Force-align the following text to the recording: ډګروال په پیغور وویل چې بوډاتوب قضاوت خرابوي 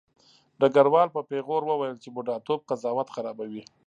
ډګروال 0.59 1.07
په 1.15 1.21
پیغور 1.29 1.63
وویل 1.65 1.97
چې 2.03 2.09
بوډاتوب 2.15 2.59
قضاوت 2.69 3.07
خرابوي 3.15 3.63